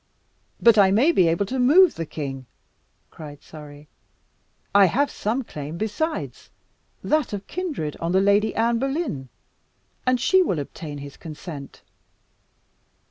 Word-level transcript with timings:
"But 0.59 0.79
I 0.79 0.89
may 0.89 1.11
be 1.11 1.27
able 1.27 1.45
to 1.45 1.59
move 1.59 1.93
the 1.93 2.07
king," 2.07 2.47
cried 3.11 3.43
Surrey. 3.43 3.87
"I 4.73 4.85
have 4.85 5.11
some 5.11 5.43
claim 5.43 5.77
besides 5.77 6.49
that 7.03 7.33
of 7.33 7.45
kindred 7.45 7.95
on 7.99 8.11
the 8.11 8.19
Lady 8.19 8.55
Anne 8.55 8.79
Boleyn 8.79 9.29
and 10.07 10.19
she 10.19 10.41
will 10.41 10.57
obtain 10.57 10.97
his 10.97 11.17
consent." 11.17 11.83